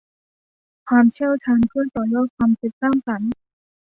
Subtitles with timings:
[0.87, 3.31] ความเชี่ยวชาญเพื่อต่อยอดความคิดสร้างสรรค์